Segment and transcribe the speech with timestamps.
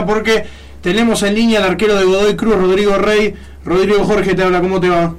[0.00, 0.44] porque
[0.80, 3.34] tenemos en línea al arquero de Godoy Cruz, Rodrigo Rey.
[3.64, 5.14] Rodrigo Jorge te habla, ¿cómo te va?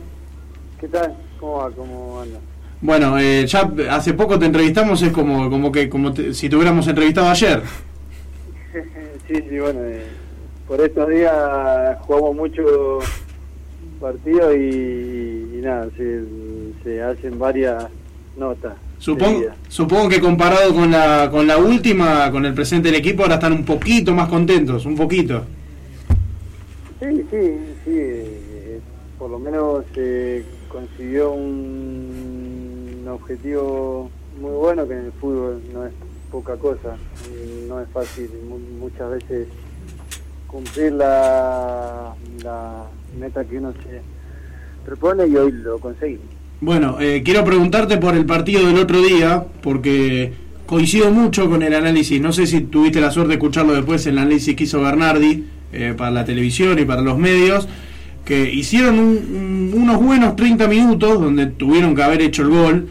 [0.82, 1.16] ¿Qué tal?
[1.40, 1.72] ¿Cómo va?
[1.72, 2.40] ¿Cómo anda?
[2.82, 6.88] Bueno, eh, ya hace poco te entrevistamos, es como como que como si te hubiéramos
[6.88, 7.62] entrevistado ayer.
[9.28, 10.04] sí, sí, bueno, eh,
[10.68, 13.00] por estos días jugamos mucho
[14.02, 17.86] partido y, nada, se hacen varias
[18.36, 18.74] notas.
[19.04, 23.36] Supongo, supongo que comparado con la, con la última, con el presente del equipo, ahora
[23.36, 25.44] están un poquito más contentos, un poquito.
[27.02, 27.92] Sí, sí, sí.
[27.92, 28.80] Eh,
[29.20, 35.92] por lo menos se consiguió un, objetivo muy bueno que en el fútbol no es
[36.32, 36.96] poca cosa.
[37.68, 38.30] No es fácil
[38.80, 39.50] muchas veces
[40.48, 42.86] cumplir la, la
[43.20, 44.02] meta que uno se
[44.86, 46.33] propone y hoy lo conseguimos.
[46.64, 50.32] Bueno, eh, quiero preguntarte por el partido del otro día, porque
[50.66, 52.22] coincido mucho con el análisis.
[52.22, 55.94] No sé si tuviste la suerte de escucharlo después, el análisis que hizo Bernardi eh,
[55.98, 57.68] para la televisión y para los medios,
[58.24, 62.88] que hicieron unos buenos 30 minutos donde tuvieron que haber hecho el gol.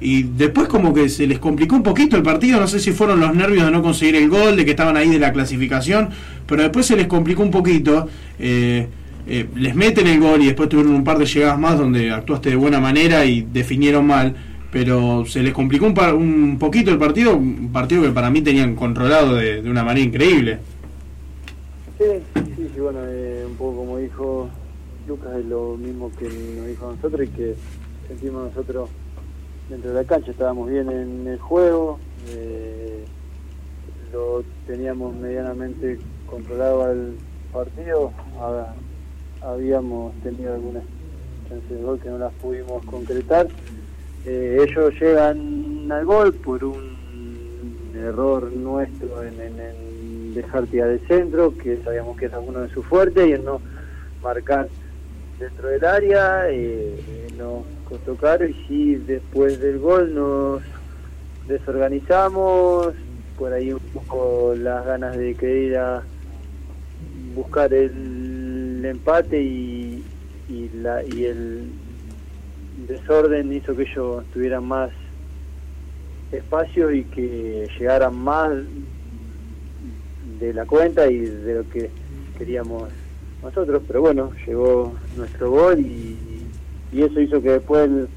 [0.00, 3.18] Y después como que se les complicó un poquito el partido, no sé si fueron
[3.18, 6.10] los nervios de no conseguir el gol, de que estaban ahí de la clasificación,
[6.46, 8.08] pero después se les complicó un poquito.
[8.38, 8.86] Eh,
[9.26, 12.50] eh, les meten el gol y después tuvieron un par de llegadas más donde actuaste
[12.50, 14.36] de buena manera y definieron mal,
[14.70, 18.76] pero se les complicó un, un poquito el partido, un partido que para mí tenían
[18.76, 20.58] controlado de, una manera increíble.
[21.98, 22.04] Sí,
[22.56, 24.48] sí, sí bueno, eh, un poco como dijo
[25.08, 27.54] Lucas, es lo mismo que nos dijo a nosotros y que
[28.06, 28.90] sentimos nosotros
[29.68, 33.04] dentro de la cancha, estábamos bien en el juego, eh,
[34.12, 37.14] lo teníamos medianamente controlado al
[37.52, 38.12] partido,
[39.42, 40.82] habíamos tenido algunas
[41.48, 43.48] chances de gol que no las pudimos concretar.
[44.24, 46.96] Eh, ellos llegan al gol por un
[47.94, 53.26] error nuestro en, dejar tirar de centro, que sabíamos que era uno de sus fuertes,
[53.26, 53.60] y en no
[54.22, 54.68] marcar
[55.38, 60.62] dentro del área, eh, nos costó caro, y sí, después del gol nos
[61.48, 62.94] desorganizamos,
[63.38, 66.02] por ahí un poco las ganas de querer
[67.34, 68.15] buscar el
[68.84, 70.04] empate y,
[70.48, 71.70] y, la, y el
[72.88, 74.90] desorden hizo que ellos tuvieran más
[76.32, 78.50] espacio y que llegaran más
[80.40, 81.90] de la cuenta y de lo que
[82.36, 82.90] queríamos
[83.42, 86.18] nosotros, pero bueno, llegó nuestro gol y,
[86.92, 88.08] y eso hizo que después el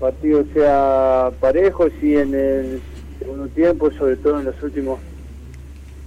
[0.00, 2.80] partido sea parejo, si en el
[3.18, 4.98] segundo tiempo, sobre todo en los últimos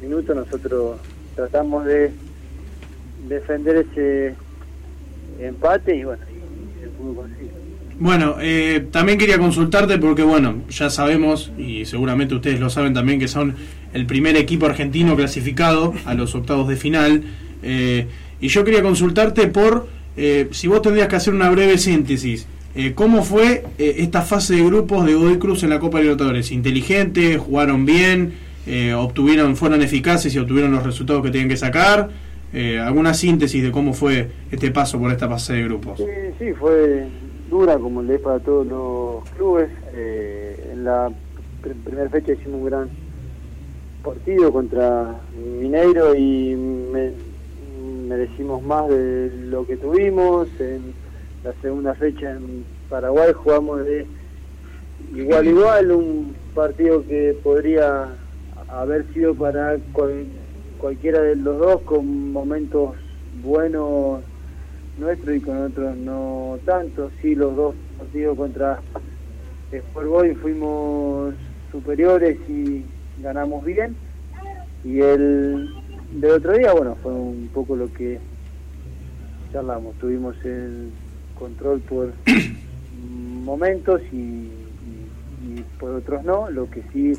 [0.02, 1.00] minutos, nosotros
[1.36, 2.12] tratamos de
[3.28, 4.36] defender ese
[5.40, 6.24] empate y bueno,
[6.82, 7.58] se pudo conseguir.
[8.00, 13.20] Bueno, eh, también quería consultarte porque, bueno, ya sabemos, y seguramente ustedes lo saben también,
[13.20, 13.56] que son
[13.92, 17.24] el primer equipo argentino clasificado a los octavos de final.
[17.64, 18.08] Eh,
[18.40, 22.48] y yo quería consultarte por eh, si vos tendrías que hacer una breve síntesis.
[22.94, 26.52] ¿Cómo fue esta fase de grupos de Godoy Cruz en la Copa Libertadores?
[26.52, 27.40] ¿Inteligente?
[27.40, 28.34] ¿Jugaron bien?
[28.96, 32.12] obtuvieron, ¿Fueron eficaces y obtuvieron los resultados que tenían que sacar?
[32.54, 35.98] Eh, alguna síntesis de cómo fue este paso por esta fase de grupos.
[35.98, 36.06] Sí,
[36.40, 37.08] sí, fue
[37.50, 39.70] dura como le es para todos los clubes.
[39.94, 41.12] Eh, en la
[41.84, 42.90] primera fecha hicimos un gran
[44.04, 45.20] partido contra
[45.62, 46.56] Mineiro y
[48.08, 50.48] merecimos más de lo que tuvimos.
[50.60, 50.94] En
[51.44, 54.06] la segunda fecha en Paraguay jugamos de
[55.14, 58.08] igual igual, un partido que podría
[58.70, 59.78] haber sido para
[60.78, 62.96] cualquiera de los dos con momentos
[63.42, 64.22] buenos
[64.98, 67.12] nuestros y con otros no tanto.
[67.22, 68.80] Sí, los dos partidos contra
[69.72, 71.34] Sport Boy fuimos
[71.72, 72.84] superiores y
[73.22, 73.96] ganamos bien.
[74.84, 75.70] Y el
[76.12, 78.20] del otro día, bueno, fue un poco lo que
[79.52, 79.96] charlamos.
[79.96, 80.92] Tuvimos el
[81.38, 82.14] control por
[83.44, 84.50] momentos y
[85.80, 86.50] por otros no.
[86.50, 87.14] Lo que sí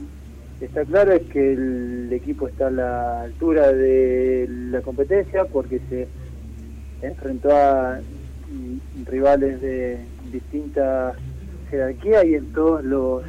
[0.61, 6.09] está claro es que el equipo está a la altura de la competencia porque se
[7.03, 8.01] enfrentó a
[9.07, 9.99] rivales de
[10.33, 11.15] distintas
[11.71, 13.23] jerarquías y en todos los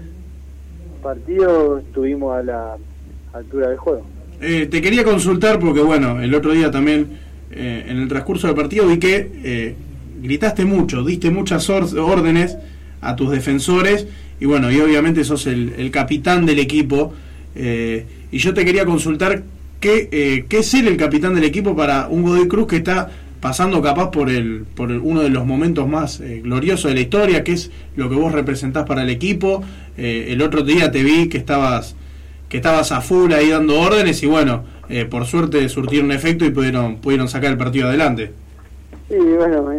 [1.03, 2.77] partidos estuvimos a la
[3.33, 4.05] altura del juego.
[4.41, 7.09] Eh, te quería consultar porque bueno, el otro día también
[7.51, 9.75] eh, en el transcurso del partido vi que eh,
[10.21, 12.57] gritaste mucho, diste muchas órdenes
[13.01, 14.07] a tus defensores
[14.39, 17.13] y bueno, y obviamente sos el, el capitán del equipo.
[17.55, 19.43] Eh, y yo te quería consultar
[19.79, 23.09] qué, eh, qué es ser el capitán del equipo para un Godoy Cruz que está
[23.41, 27.43] pasando capaz por el por uno de los momentos más eh, gloriosos de la historia,
[27.43, 29.63] que es lo que vos representás para el equipo.
[29.97, 31.95] el otro día te vi que estabas
[32.47, 34.63] que estabas a full ahí dando órdenes y bueno,
[35.09, 38.31] por suerte surtieron efecto y pudieron, pudieron sacar el partido adelante.
[39.07, 39.71] Sí, bueno,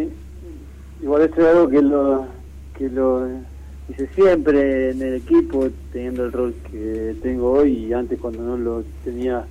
[1.02, 2.28] igual es algo que lo,
[2.80, 3.28] que lo
[3.90, 8.56] hice siempre en el equipo, teniendo el rol que tengo hoy y antes cuando no
[8.56, 9.44] lo tenía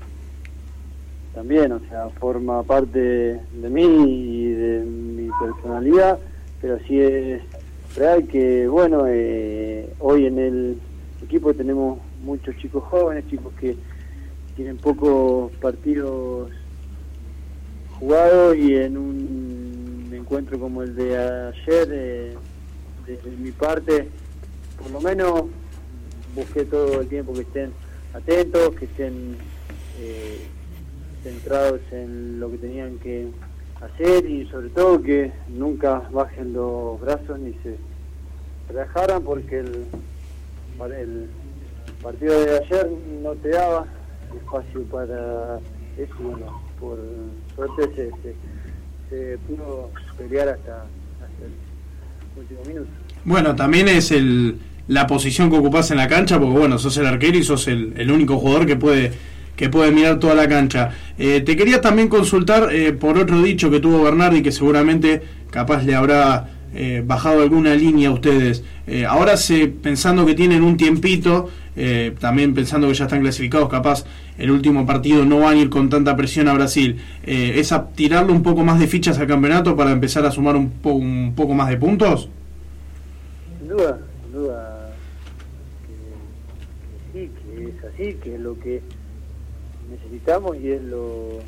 [1.36, 6.18] también, o sea, forma parte de mí y de mi personalidad,
[6.60, 7.44] pero sí es
[7.96, 10.78] real que, bueno, eh, hoy en el
[11.24, 13.78] equipo tenemos muchos chicos jóvenes, chicos que
[14.56, 16.50] tienen pocos partidos
[18.00, 22.36] jugados y en un encuentro como el de ayer, eh,
[23.10, 24.08] desde mi parte,
[24.78, 25.46] por lo menos
[26.36, 27.72] busqué todo el tiempo que estén
[28.14, 29.36] atentos, que estén
[30.00, 30.46] eh,
[31.24, 33.30] centrados en lo que tenían que
[33.82, 37.78] hacer y sobre todo que nunca bajen los brazos ni se
[38.68, 39.86] relajaran porque el,
[42.04, 42.90] partido de ayer
[43.22, 43.86] no te daba
[44.34, 45.60] espacio para
[45.98, 46.98] eso bueno, por
[47.56, 48.36] suerte se,
[49.10, 51.69] se, pudo pelear hasta, hasta el
[53.26, 54.58] Bueno, también es el,
[54.88, 57.94] la posición que ocupás en la cancha, porque bueno, sos el arquero y sos el,
[57.98, 59.12] el único jugador que puede
[59.60, 60.92] que puede mirar toda la cancha.
[61.18, 65.22] Eh, te quería también consultar eh, por otro dicho que tuvo Bernardi, que seguramente
[65.52, 68.64] capaz le habrá eh, bajado alguna línea a ustedes.
[69.06, 71.50] ahora se, pensando que tienen un tiempito,
[72.20, 74.06] también pensando que ya están clasificados, capaz
[74.38, 78.32] el último partido no van a ir con tanta presión a Brasil, ¿es a tirarle
[78.32, 81.70] un poco más de fichas al campeonato para empezar a sumar un, un poco más
[81.70, 82.30] de puntos?
[83.60, 84.80] Sin duda, sin duda
[87.14, 88.82] que, sí, que es así, que es lo que
[89.90, 91.40] necesitamos y es lo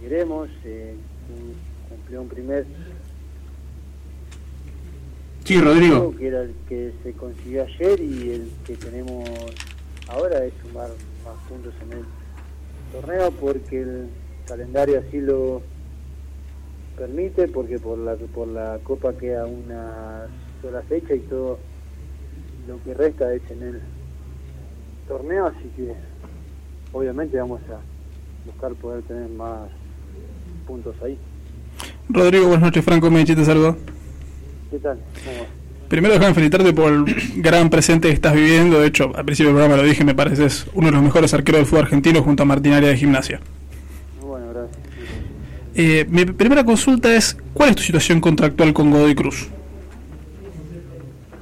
[0.00, 0.48] que queremos.
[0.64, 0.94] Eh,
[1.88, 2.66] cumplió un primer.
[5.44, 6.14] Sí, Rodrigo.
[6.16, 9.28] Que era el que se consiguió ayer y el que tenemos
[10.08, 10.90] ahora es sumar
[11.24, 12.04] más puntos en el
[12.92, 14.08] torneo porque el
[14.46, 15.62] calendario así lo
[16.96, 20.26] permite, porque por la, por la Copa queda una
[20.60, 21.58] sola fecha y todo
[22.68, 23.80] lo que resta es en el
[25.08, 25.94] torneo, así que
[26.92, 27.80] obviamente vamos a
[28.44, 29.68] buscar poder tener más
[30.66, 31.18] puntos ahí.
[32.08, 33.76] Rodrigo, buenas noches, Franco Mechi te saludo.
[34.70, 34.98] ¿Qué tal?
[35.88, 37.04] Primero déjame felicitarte por el
[37.36, 38.80] gran presente que estás viviendo.
[38.80, 41.34] De hecho, al principio del programa lo dije, me parece es uno de los mejores
[41.34, 43.40] arqueros del fútbol argentino junto a Martinaria de Gimnasia.
[44.20, 44.78] Bueno, gracias.
[45.74, 49.48] Eh, mi primera consulta es, ¿cuál es tu situación contractual con Godoy Cruz?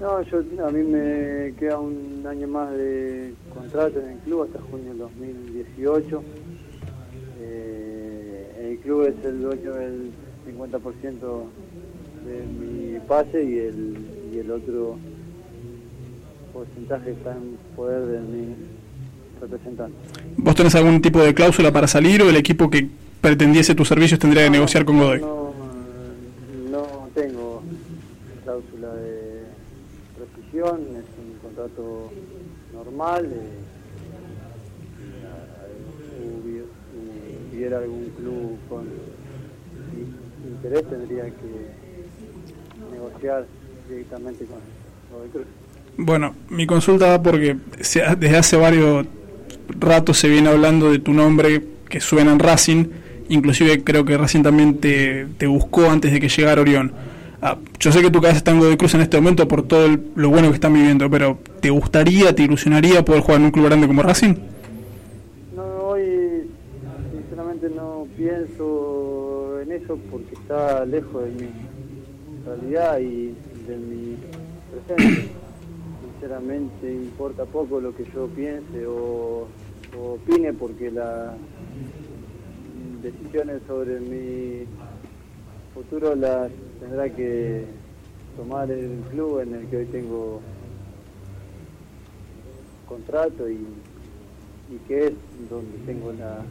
[0.00, 4.60] No, yo, a mí me queda un año más de contrato en el club hasta
[4.70, 6.22] junio del 2018.
[7.40, 10.10] Eh, el club es el dueño del
[10.48, 11.44] 50%
[12.28, 13.96] de mi pase y el,
[14.34, 14.98] y el otro
[16.52, 18.54] porcentaje está en poder de mi
[19.40, 19.96] representante.
[20.36, 22.88] ¿Vos tenés algún tipo de cláusula para salir o el equipo que
[23.20, 25.20] pretendiese tus servicios tendría que negociar con Godoy?
[25.20, 25.52] No,
[26.70, 27.62] no tengo
[28.44, 29.44] cláusula de
[30.18, 32.12] rescisión, es un contrato
[32.74, 33.26] normal.
[33.26, 33.64] Eh,
[37.52, 38.86] hubiera algún club con
[40.48, 41.87] interés, tendría que
[43.18, 43.46] negociar
[43.88, 45.44] directamente con el club.
[45.96, 49.06] Bueno, mi consulta va porque desde hace varios
[49.80, 52.86] ratos se viene hablando de tu nombre que suena en Racing,
[53.28, 56.92] inclusive creo que Racing también te, te buscó antes de que llegara Orión.
[57.40, 59.88] Ah, yo sé que tu cabeza está en Godoy Cruz en este momento por todo
[60.16, 63.66] lo bueno que están viviendo, pero ¿te gustaría, te ilusionaría poder jugar en un club
[63.66, 64.34] grande como Racing?
[65.54, 66.48] No, hoy
[67.12, 71.50] sinceramente no pienso en eso porque está lejos de mi
[72.48, 73.34] realidad y
[73.66, 74.16] de mi
[74.70, 75.28] presente.
[76.00, 79.46] Sinceramente importa poco lo que yo piense o,
[79.96, 81.34] opine porque las
[83.02, 84.64] decisiones sobre mi
[85.74, 86.50] futuro las
[86.80, 87.64] tendrá que
[88.36, 90.40] tomar el club en el que hoy tengo
[92.88, 93.66] contrato y,
[94.86, 95.12] que es
[95.50, 96.44] donde tengo la.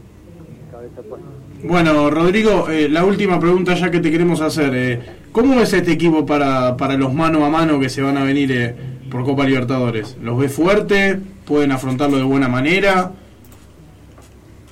[1.64, 4.76] Bueno, Rodrigo, eh, la última pregunta ya que te queremos hacer.
[4.76, 5.00] Eh,
[5.32, 8.52] ¿Cómo es este equipo para, para los mano a mano que se van a venir
[8.52, 8.76] eh,
[9.10, 10.18] por Copa Libertadores?
[10.22, 11.20] ¿Los ves fuerte?
[11.46, 13.12] ¿Pueden afrontarlo de buena manera?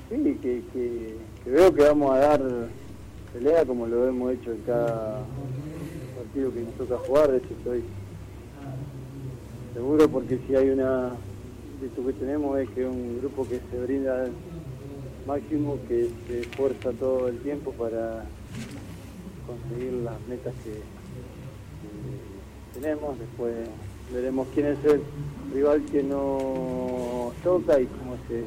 [0.09, 2.41] Sí, que, veo que vamos a dar
[3.33, 5.23] pelea como lo hemos hecho en cada
[6.15, 7.83] partido que nos toca jugar, de eso estoy
[9.73, 11.11] seguro porque si hay una
[11.83, 14.25] esto que tenemos es que un grupo que se brinda
[15.25, 18.25] máximo, que se esfuerza todo el tiempo para
[19.47, 20.81] conseguir las metas que,
[22.75, 23.55] tenemos, después
[24.13, 25.01] veremos quién es el
[25.53, 28.43] rival que nos toca y cómo se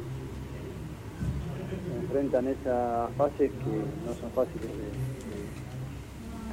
[2.01, 4.89] enfrentan esas fases que no son fáciles de,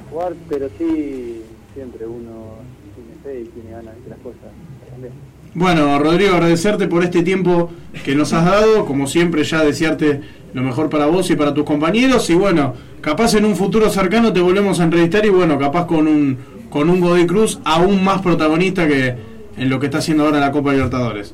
[0.09, 1.43] jugar, pero sí
[1.73, 2.55] siempre uno
[2.95, 4.51] tiene fe y tiene ganas de que las cosas
[4.89, 5.13] cambien.
[5.53, 7.71] Bueno, Rodrigo, agradecerte por este tiempo
[8.03, 10.21] que nos has dado, como siempre ya desearte
[10.53, 14.33] lo mejor para vos y para tus compañeros y bueno, capaz en un futuro cercano
[14.33, 16.37] te volvemos a entrevistar y bueno, capaz con un
[16.69, 19.15] con un Godoy Cruz aún más protagonista que
[19.57, 21.33] en lo que está haciendo ahora la Copa Libertadores.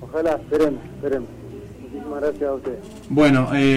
[0.00, 1.28] Ojalá, esperemos, esperemos.
[1.80, 2.78] Muchísimas gracias a ustedes.
[3.08, 3.72] Bueno, eh